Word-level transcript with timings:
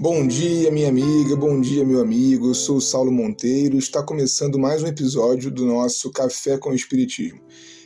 Bom 0.00 0.28
dia, 0.28 0.70
minha 0.70 0.88
amiga, 0.88 1.34
bom 1.34 1.60
dia, 1.60 1.84
meu 1.84 2.00
amigo. 2.00 2.50
Eu 2.50 2.54
sou 2.54 2.76
o 2.76 2.80
Saulo 2.80 3.10
Monteiro 3.10 3.76
está 3.76 4.00
começando 4.00 4.56
mais 4.56 4.80
um 4.80 4.86
episódio 4.86 5.50
do 5.50 5.66
nosso 5.66 6.12
Café 6.12 6.56
com 6.56 6.70
o 6.70 6.74
Espiritismo. 6.74 7.40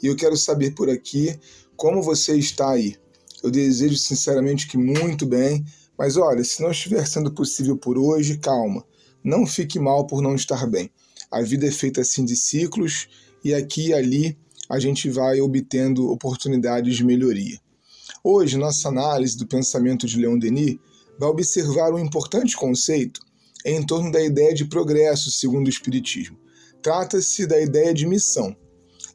E 0.00 0.06
eu 0.06 0.14
quero 0.14 0.36
saber 0.36 0.72
por 0.72 0.88
aqui 0.88 1.36
como 1.76 2.00
você 2.00 2.36
está 2.36 2.70
aí. 2.70 2.94
Eu 3.42 3.50
desejo 3.50 3.96
sinceramente 3.96 4.68
que 4.68 4.78
muito 4.78 5.26
bem, 5.26 5.64
mas 5.98 6.16
olha, 6.16 6.44
se 6.44 6.62
não 6.62 6.70
estiver 6.70 7.04
sendo 7.08 7.34
possível 7.34 7.76
por 7.76 7.98
hoje, 7.98 8.38
calma. 8.38 8.84
Não 9.24 9.44
fique 9.44 9.80
mal 9.80 10.06
por 10.06 10.22
não 10.22 10.36
estar 10.36 10.64
bem. 10.64 10.88
A 11.28 11.42
vida 11.42 11.66
é 11.66 11.72
feita 11.72 12.02
assim 12.02 12.24
de 12.24 12.36
ciclos 12.36 13.08
e 13.42 13.52
aqui 13.52 13.88
e 13.88 13.94
ali 13.94 14.38
a 14.68 14.78
gente 14.78 15.10
vai 15.10 15.40
obtendo 15.40 16.08
oportunidades 16.08 16.94
de 16.94 17.04
melhoria. 17.04 17.58
Hoje, 18.22 18.56
nossa 18.56 18.90
análise 18.90 19.36
do 19.36 19.44
pensamento 19.44 20.06
de 20.06 20.16
Leon 20.20 20.38
Denis 20.38 20.78
vai 21.18 21.28
observar 21.28 21.92
um 21.92 21.98
importante 21.98 22.56
conceito 22.56 23.20
em 23.64 23.84
torno 23.84 24.12
da 24.12 24.22
ideia 24.22 24.54
de 24.54 24.64
progresso, 24.64 25.30
segundo 25.30 25.66
o 25.66 25.70
Espiritismo. 25.70 26.38
Trata-se 26.82 27.46
da 27.46 27.60
ideia 27.60 27.92
de 27.92 28.06
missão. 28.06 28.56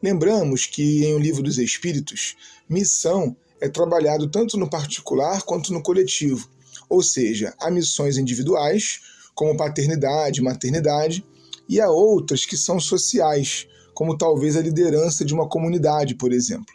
Lembramos 0.03 0.65
que 0.65 1.05
em 1.05 1.13
O 1.13 1.19
Livro 1.19 1.43
dos 1.43 1.57
Espíritos, 1.57 2.35
missão 2.67 3.35
é 3.61 3.69
trabalhado 3.69 4.27
tanto 4.29 4.57
no 4.57 4.69
particular 4.69 5.43
quanto 5.43 5.71
no 5.71 5.81
coletivo, 5.81 6.49
ou 6.89 7.01
seja, 7.01 7.53
há 7.59 7.69
missões 7.69 8.17
individuais, 8.17 8.99
como 9.33 9.55
paternidade, 9.55 10.41
maternidade, 10.41 11.25
e 11.69 11.79
há 11.79 11.89
outras 11.89 12.45
que 12.45 12.57
são 12.57 12.79
sociais, 12.79 13.67
como 13.93 14.17
talvez 14.17 14.57
a 14.57 14.61
liderança 14.61 15.23
de 15.23 15.33
uma 15.33 15.47
comunidade, 15.47 16.15
por 16.15 16.33
exemplo. 16.33 16.73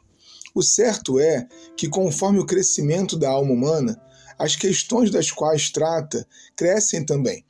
O 0.54 0.62
certo 0.62 1.20
é 1.20 1.47
que, 1.77 1.88
conforme 1.88 2.38
o 2.38 2.47
crescimento 2.47 3.19
da 3.19 3.28
alma 3.28 3.52
humana, 3.52 4.00
as 4.38 4.56
questões 4.56 5.10
das 5.10 5.30
quais 5.30 5.70
trata 5.70 6.26
crescem 6.54 7.04
também. 7.04 7.44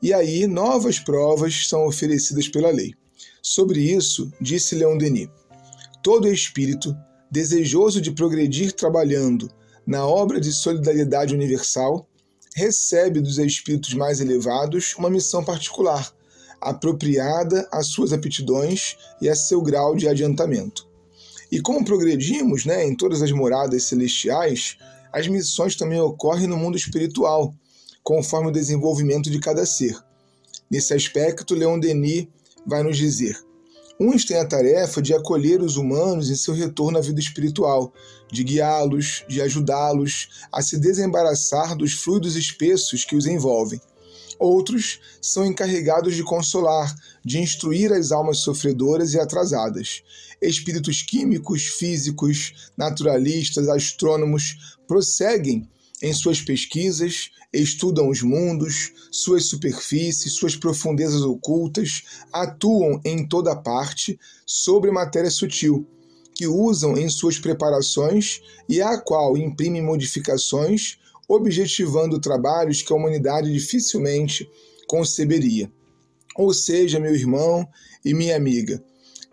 E 0.00 0.12
aí 0.12 0.46
novas 0.46 0.98
provas 0.98 1.68
são 1.68 1.86
oferecidas 1.86 2.48
pela 2.48 2.70
lei. 2.70 2.94
Sobre 3.42 3.80
isso, 3.80 4.30
disse 4.40 4.74
Leon 4.74 4.96
Denis: 4.96 5.28
todo 6.02 6.28
espírito 6.28 6.96
desejoso 7.30 8.00
de 8.00 8.12
progredir 8.12 8.72
trabalhando 8.72 9.50
na 9.86 10.06
obra 10.06 10.40
de 10.40 10.52
solidariedade 10.52 11.34
universal 11.34 12.08
recebe 12.54 13.20
dos 13.20 13.38
espíritos 13.38 13.94
mais 13.94 14.20
elevados 14.20 14.94
uma 14.98 15.10
missão 15.10 15.44
particular, 15.44 16.12
apropriada 16.60 17.68
às 17.70 17.86
suas 17.86 18.12
aptidões 18.12 18.96
e 19.20 19.28
a 19.28 19.36
seu 19.36 19.62
grau 19.62 19.94
de 19.94 20.08
adiantamento. 20.08 20.88
E 21.50 21.60
como 21.60 21.84
progredimos 21.84 22.66
né, 22.66 22.84
em 22.84 22.94
todas 22.94 23.22
as 23.22 23.32
moradas 23.32 23.84
celestiais, 23.84 24.76
as 25.12 25.26
missões 25.26 25.76
também 25.76 26.00
ocorrem 26.00 26.46
no 26.46 26.56
mundo 26.56 26.76
espiritual, 26.76 27.54
conforme 28.02 28.48
o 28.48 28.52
desenvolvimento 28.52 29.30
de 29.30 29.38
cada 29.38 29.66
ser. 29.66 29.96
Nesse 30.70 30.94
aspecto, 30.94 31.54
Leon 31.54 31.78
Denis 31.78 32.28
vai 32.66 32.82
nos 32.82 32.96
dizer: 32.96 33.38
uns 33.98 34.24
têm 34.24 34.38
a 34.38 34.46
tarefa 34.46 35.02
de 35.02 35.14
acolher 35.14 35.60
os 35.60 35.76
humanos 35.76 36.30
em 36.30 36.36
seu 36.36 36.54
retorno 36.54 36.98
à 36.98 37.00
vida 37.00 37.20
espiritual, 37.20 37.92
de 38.30 38.44
guiá-los, 38.44 39.24
de 39.28 39.40
ajudá-los 39.40 40.46
a 40.52 40.62
se 40.62 40.78
desembaraçar 40.78 41.76
dos 41.76 41.94
fluidos 41.94 42.36
espessos 42.36 43.04
que 43.04 43.16
os 43.16 43.26
envolvem. 43.26 43.80
Outros 44.38 45.00
são 45.20 45.44
encarregados 45.44 46.14
de 46.14 46.22
consolar, 46.22 46.94
de 47.24 47.38
instruir 47.38 47.92
as 47.92 48.12
almas 48.12 48.38
sofredoras 48.38 49.14
e 49.14 49.18
atrasadas. 49.18 50.02
Espíritos 50.40 51.02
químicos, 51.02 51.64
físicos, 51.64 52.70
naturalistas, 52.76 53.68
astrônomos 53.68 54.78
prosseguem 54.86 55.68
em 56.00 56.12
suas 56.12 56.40
pesquisas, 56.40 57.30
estudam 57.52 58.08
os 58.08 58.22
mundos, 58.22 58.92
suas 59.10 59.46
superfícies, 59.46 60.32
suas 60.32 60.54
profundezas 60.54 61.22
ocultas, 61.22 62.04
atuam 62.32 63.00
em 63.04 63.26
toda 63.26 63.56
parte 63.56 64.18
sobre 64.46 64.92
matéria 64.92 65.30
sutil, 65.30 65.84
que 66.34 66.46
usam 66.46 66.96
em 66.96 67.08
suas 67.08 67.38
preparações 67.38 68.40
e 68.68 68.80
à 68.80 68.96
qual 68.98 69.36
imprimem 69.36 69.82
modificações 69.82 70.98
objetivando 71.28 72.18
trabalhos 72.18 72.80
que 72.80 72.92
a 72.92 72.96
humanidade 72.96 73.52
dificilmente 73.52 74.50
conceberia. 74.86 75.70
Ou 76.34 76.54
seja, 76.54 76.98
meu 76.98 77.14
irmão 77.14 77.68
e 78.02 78.14
minha 78.14 78.34
amiga, 78.34 78.82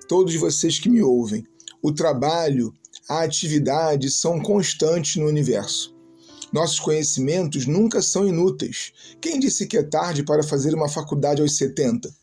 todos 0.09 0.35
vocês 0.35 0.77
que 0.77 0.89
me 0.89 1.01
ouvem, 1.01 1.47
o 1.81 1.93
trabalho, 1.93 2.73
a 3.07 3.21
atividade 3.21 4.09
são 4.11 4.41
constantes 4.41 5.15
no 5.15 5.27
universo. 5.27 5.95
Nossos 6.51 6.79
conhecimentos 6.79 7.65
nunca 7.65 8.01
são 8.01 8.27
inúteis. 8.27 8.91
Quem 9.21 9.39
disse 9.39 9.67
que 9.67 9.77
é 9.77 9.83
tarde 9.83 10.23
para 10.23 10.43
fazer 10.43 10.73
uma 10.73 10.89
faculdade 10.89 11.41
aos 11.41 11.57
70? 11.57 12.13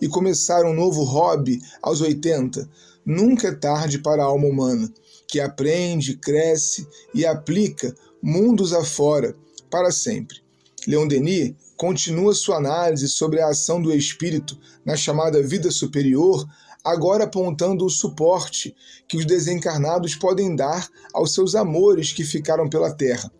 E 0.00 0.08
começar 0.08 0.64
um 0.64 0.72
novo 0.72 1.02
hobby 1.02 1.60
aos 1.82 2.00
80? 2.00 2.68
Nunca 3.04 3.48
é 3.48 3.54
tarde 3.54 3.98
para 3.98 4.22
a 4.22 4.26
alma 4.26 4.46
humana, 4.46 4.92
que 5.28 5.38
aprende, 5.38 6.16
cresce 6.16 6.88
e 7.14 7.26
aplica 7.26 7.94
mundos 8.20 8.72
afora, 8.72 9.36
para 9.70 9.92
sempre. 9.92 10.38
Leon 10.86 11.06
Denis 11.06 11.54
continua 11.76 12.34
sua 12.34 12.56
análise 12.56 13.08
sobre 13.08 13.40
a 13.40 13.48
ação 13.48 13.80
do 13.80 13.94
espírito 13.94 14.58
na 14.84 14.96
chamada 14.96 15.42
vida 15.42 15.70
superior, 15.70 16.44
agora 16.82 17.24
apontando 17.24 17.84
o 17.84 17.90
suporte 17.90 18.74
que 19.06 19.16
os 19.16 19.26
desencarnados 19.26 20.14
podem 20.14 20.56
dar 20.56 20.88
aos 21.12 21.34
seus 21.34 21.54
amores 21.54 22.12
que 22.12 22.24
ficaram 22.24 22.68
pela 22.68 22.92
terra, 22.92 23.30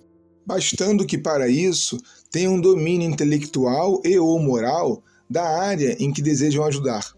bastando 0.46 1.06
que 1.06 1.16
para 1.16 1.48
isso 1.48 1.98
tenham 2.30 2.60
domínio 2.60 3.08
intelectual 3.08 4.00
e 4.04 4.18
ou 4.18 4.38
moral 4.38 5.02
da 5.28 5.48
área 5.58 5.96
em 5.98 6.12
que 6.12 6.22
desejam 6.22 6.64
ajudar. 6.64 7.12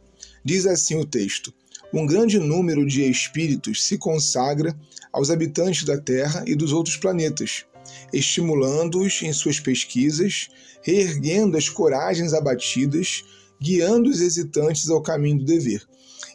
Diz 0.44 0.66
assim 0.66 0.96
o 0.96 1.04
texto: 1.04 1.52
um 1.92 2.06
grande 2.06 2.38
número 2.38 2.86
de 2.86 3.02
espíritos 3.02 3.84
se 3.84 3.98
consagra 3.98 4.76
aos 5.12 5.30
habitantes 5.30 5.84
da 5.84 5.98
Terra 5.98 6.44
e 6.46 6.54
dos 6.54 6.72
outros 6.72 6.96
planetas, 6.96 7.64
estimulando-os 8.12 9.22
em 9.22 9.32
suas 9.32 9.58
pesquisas, 9.58 10.48
reerguendo 10.82 11.56
as 11.56 11.68
coragens 11.68 12.32
abatidas, 12.32 13.24
guiando 13.60 14.08
os 14.08 14.20
hesitantes 14.20 14.88
ao 14.88 15.02
caminho 15.02 15.38
do 15.38 15.44
dever. 15.44 15.82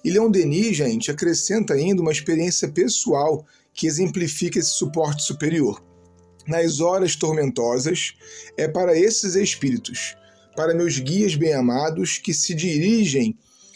E 0.04 0.12
Leon 0.12 0.30
Denis, 0.30 0.78
gente, 0.78 1.10
acrescenta 1.10 1.74
ainda 1.74 2.02
uma 2.02 2.12
experiência 2.12 2.68
pessoal 2.68 3.46
que 3.74 3.88
exemplifica 3.88 4.60
esse 4.60 4.72
suporte 4.72 5.24
superior. 5.24 5.84
Nas 6.48 6.80
horas 6.80 7.16
tormentosas, 7.16 8.14
é 8.56 8.68
para 8.68 8.98
esses 8.98 9.36
espíritos, 9.36 10.16
para 10.56 10.76
meus 10.76 11.00
guias 11.00 11.36
bem-amados, 11.36 12.20
que 12.20 12.34
se 12.34 12.54
dirigem 12.54 13.36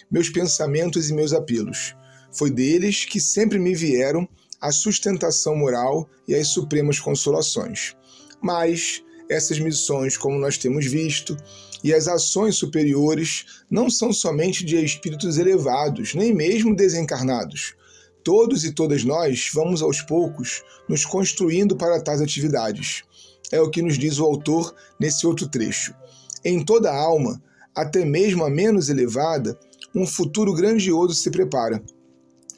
meus 0.10 0.30
pensamentos 0.30 1.10
e 1.10 1.14
meus 1.14 1.34
apelos. 1.34 1.96
Foi 2.32 2.50
deles 2.50 3.06
que 3.06 3.20
sempre 3.20 3.60
me 3.60 3.74
vieram 3.76 4.28
a 4.62 4.72
sustentação 4.72 5.56
moral 5.56 6.10
e 6.28 6.36
as 6.36 6.48
supremas 6.48 7.00
consolações. 7.00 7.96
Mas 8.42 9.04
essas 9.30 9.60
missões, 9.60 10.18
como 10.18 10.40
nós 10.40 10.58
temos 10.58 10.86
visto, 10.86 11.38
e 11.84 11.94
as 11.94 12.08
ações 12.08 12.56
superiores 12.56 13.46
não 13.70 13.90
são 13.90 14.12
somente 14.12 14.66
de 14.66 14.76
espíritos 14.84 15.38
elevados, 15.38 16.14
nem 16.14 16.34
mesmo 16.34 16.76
desencarnados. 16.76 17.76
Todos 18.24 18.66
e 18.66 18.74
todas 18.74 19.04
nós 19.04 19.50
vamos 19.54 19.82
aos 19.82 20.02
poucos 20.02 20.62
nos 20.90 21.06
construindo 21.06 21.76
para 21.76 22.02
tais 22.02 22.22
atividades. 22.22 23.04
É 23.52 23.62
o 23.62 23.70
que 23.70 23.82
nos 23.82 23.98
diz 23.98 24.20
o 24.20 24.26
autor 24.26 24.76
nesse 25.00 25.26
outro 25.26 25.48
trecho. 25.48 25.96
Em 26.44 26.64
toda 26.64 26.94
alma, 26.94 27.42
até 27.74 28.04
mesmo 28.04 28.44
a 28.44 28.50
menos 28.50 28.90
elevada, 28.90 29.58
um 29.94 30.06
futuro 30.06 30.54
grandioso 30.54 31.14
se 31.14 31.32
prepara 31.32 31.84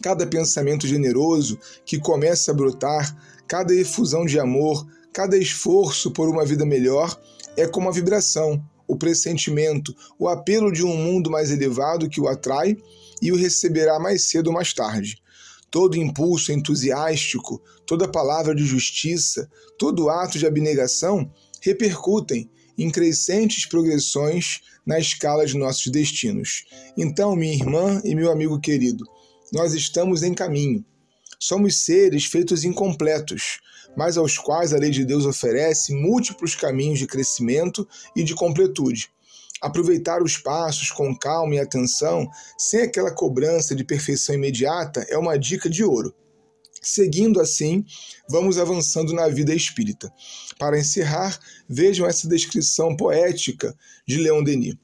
cada 0.02 0.26
pensamento 0.26 0.88
generoso 0.88 1.60
que 1.86 2.00
começa 2.00 2.52
a 2.52 2.54
brotar, 2.54 3.16
cada 3.48 3.74
efusão 3.74 4.26
de 4.26 4.40
amor, 4.40 4.86
cada 5.14 5.38
esforço 5.38 6.12
por 6.12 6.28
uma 6.28 6.44
vida 6.44 6.66
melhor 6.66 7.16
é 7.56 7.68
como 7.68 7.88
a 7.88 7.92
vibração, 7.92 8.64
o 8.88 8.98
pressentimento, 8.98 9.96
o 10.18 10.28
apelo 10.28 10.72
de 10.72 10.84
um 10.84 10.96
mundo 10.96 11.30
mais 11.30 11.52
elevado 11.52 12.10
que 12.10 12.20
o 12.20 12.28
atrai 12.28 12.76
e 13.22 13.32
o 13.32 13.36
receberá 13.36 14.00
mais 14.00 14.24
cedo 14.24 14.48
ou 14.48 14.54
mais 14.54 14.74
tarde. 14.74 15.22
Todo 15.70 15.98
impulso 15.98 16.52
entusiástico, 16.52 17.62
toda 17.86 18.08
palavra 18.08 18.56
de 18.56 18.66
justiça, 18.66 19.50
todo 19.78 20.10
ato 20.10 20.38
de 20.38 20.48
abnegação 20.48 21.30
repercutem 21.62 22.50
em 22.78 22.90
crescentes 22.90 23.66
progressões 23.66 24.62
na 24.86 25.00
escala 25.00 25.46
de 25.46 25.58
nossos 25.58 25.92
destinos. 25.92 26.66
Então, 26.98 27.36
minha 27.36 27.54
irmã 27.54 28.02
e 28.04 28.16
meu 28.16 28.32
amigo 28.32 28.60
querido, 28.60 29.06
nós 29.54 29.74
estamos 29.74 30.24
em 30.24 30.34
caminho. 30.34 30.84
Somos 31.40 31.84
seres 31.84 32.26
feitos 32.26 32.64
incompletos, 32.64 33.60
mas 33.96 34.18
aos 34.18 34.38
quais 34.38 34.74
a 34.74 34.78
lei 34.78 34.92
de 34.92 35.06
Deus 35.06 35.26
oferece 35.26 35.94
múltiplos 35.94 36.56
caminhos 36.56 37.00
de 37.00 37.08
crescimento 37.08 37.88
e 38.16 38.24
de 38.24 38.34
completude. 38.34 39.10
Aproveitar 39.62 40.24
os 40.24 40.38
passos 40.38 40.90
com 40.90 41.16
calma 41.16 41.56
e 41.56 41.60
atenção, 41.60 42.28
sem 42.58 42.82
aquela 42.82 43.12
cobrança 43.12 43.76
de 43.76 43.84
perfeição 43.84 44.34
imediata, 44.34 45.06
é 45.08 45.18
uma 45.18 45.38
dica 45.38 45.70
de 45.70 45.84
ouro. 45.84 46.16
Seguindo 46.82 47.40
assim, 47.40 47.86
vamos 48.28 48.58
avançando 48.58 49.14
na 49.14 49.28
vida 49.28 49.54
espírita. 49.54 50.12
Para 50.58 50.80
encerrar, 50.80 51.40
vejam 51.70 52.08
essa 52.08 52.28
descrição 52.28 52.96
poética 52.96 53.78
de 54.08 54.18
Leon 54.18 54.44
Denis. 54.44 54.76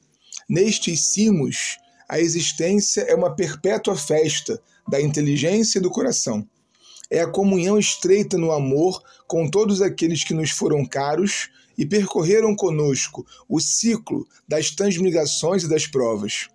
Nestes 0.48 1.06
cimos, 1.06 1.76
a 2.08 2.20
existência 2.20 3.00
é 3.00 3.16
uma 3.16 3.34
perpétua 3.34 3.96
festa 3.96 4.62
da 4.88 5.00
inteligência 5.00 5.78
e 5.78 5.82
do 5.82 5.90
coração. 5.90 6.48
É 7.10 7.20
a 7.20 7.26
comunhão 7.26 7.76
estreita 7.76 8.38
no 8.38 8.52
amor 8.52 9.02
com 9.26 9.50
todos 9.50 9.82
aqueles 9.82 10.22
que 10.22 10.34
nos 10.34 10.50
foram 10.50 10.84
caros 10.86 11.50
e 11.76 11.84
percorreram 11.84 12.54
conosco 12.54 13.26
o 13.48 13.58
ciclo 13.58 14.24
das 14.46 14.70
transmigrações 14.70 15.64
e 15.64 15.68
das 15.68 15.86
provas. 15.86 16.48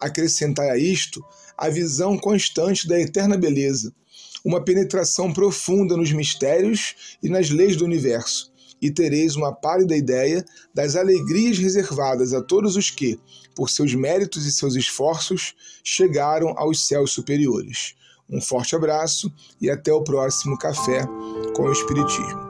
Acrescentai 0.00 0.70
a 0.70 0.76
isto 0.76 1.24
a 1.56 1.68
visão 1.68 2.18
constante 2.18 2.88
da 2.88 2.98
eterna 2.98 3.36
beleza, 3.36 3.94
uma 4.44 4.62
penetração 4.62 5.32
profunda 5.32 5.96
nos 5.96 6.12
mistérios 6.12 7.18
e 7.22 7.28
nas 7.28 7.50
leis 7.50 7.76
do 7.76 7.84
universo, 7.84 8.52
e 8.80 8.90
tereis 8.90 9.36
uma 9.36 9.52
pálida 9.52 9.96
ideia 9.96 10.44
das 10.74 10.96
alegrias 10.96 11.58
reservadas 11.58 12.32
a 12.32 12.42
todos 12.42 12.76
os 12.76 12.90
que, 12.90 13.18
por 13.54 13.68
seus 13.68 13.94
méritos 13.94 14.46
e 14.46 14.52
seus 14.52 14.74
esforços, 14.74 15.54
chegaram 15.84 16.54
aos 16.56 16.86
céus 16.86 17.12
superiores. 17.12 17.94
Um 18.28 18.40
forte 18.40 18.76
abraço 18.76 19.32
e 19.60 19.68
até 19.68 19.92
o 19.92 20.02
próximo 20.02 20.56
Café 20.56 21.04
com 21.54 21.64
o 21.64 21.72
Espiritismo. 21.72 22.49